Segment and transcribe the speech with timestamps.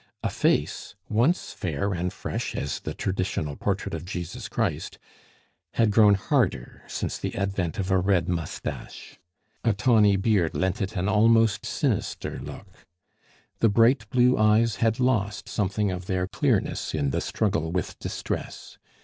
[0.23, 4.97] A face, once fair and fresh as the traditional portrait of Jesus Christ,
[5.75, 9.19] had grown harder since the advent of a red moustache;
[9.63, 12.87] a tawny beard lent it an almost sinister look.
[13.59, 18.79] The bright blue eyes had lost something of their clearness in the struggle with distress.